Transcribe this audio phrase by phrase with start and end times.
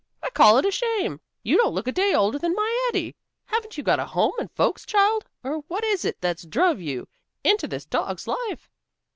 [0.23, 1.21] I call it a shame.
[1.43, 3.15] You don't look a day older than my Ettie.
[3.45, 7.07] Haven't you got a home and folks, child, or what is it that's druv you
[7.43, 8.67] into this dog's life?"